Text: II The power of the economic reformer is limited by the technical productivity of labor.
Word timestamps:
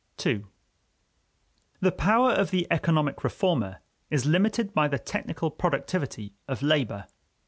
II 0.25 0.45
The 1.79 1.91
power 1.91 2.31
of 2.31 2.49
the 2.49 2.65
economic 2.71 3.23
reformer 3.23 3.81
is 4.09 4.25
limited 4.25 4.73
by 4.73 4.87
the 4.87 4.97
technical 4.97 5.51
productivity 5.51 6.33
of 6.47 6.63
labor. 6.63 7.05